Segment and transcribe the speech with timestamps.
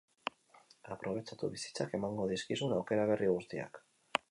[0.95, 3.83] Aprobetxatu bizitzak emango dizkizun aukera berri guztiak.